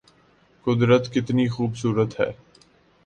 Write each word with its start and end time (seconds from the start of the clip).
قدرت 0.67 1.11
کتنی 1.11 1.47
خوب 1.49 1.75
صورت 1.75 2.19
ہے 2.19 2.31